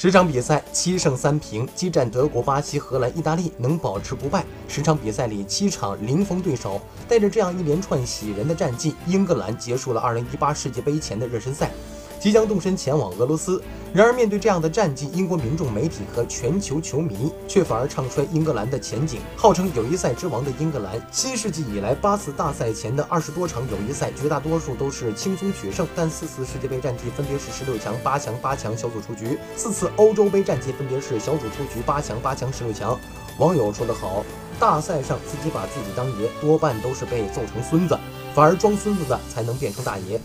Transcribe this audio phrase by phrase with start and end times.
[0.00, 4.44] 十场比赛七胜三平，激战德国、巴西、荷兰、意大利，能保持不败。
[4.68, 11.72] 十场比赛里七场零封对手，带着这样一连串喜人的战绩，英格兰结束了二零一八世界杯前的热身赛。
[12.20, 13.60] 即将动身前往俄罗斯。
[13.94, 19.20] 然而，面对这样的战绩，英国民众、媒体和全球球迷却反而唱衰英格兰的前景。
[19.34, 32.96] 号称友谊赛之王的英格兰，新世纪以来八次大赛前的二十多场友谊赛，绝大多数都是轻松取胜，但四次世界杯战绩分别是十六强、八强、八强小组出局；四次欧洲杯战绩分别是小组出局、八强、八强、十六强。
[33.38, 34.22] 网友说得好，
[34.60, 37.98] 大赛上自己把自己当爷，多半都是被揍成孙子，
[38.34, 40.20] 反而装孙子的才能变成大爷。